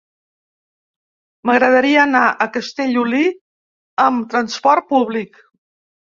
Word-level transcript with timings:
M'agradaria 1.49 1.99
anar 2.05 2.21
a 2.31 2.47
Castellolí 2.57 3.21
amb 4.09 4.27
trasport 4.35 4.91
públic. 4.97 5.41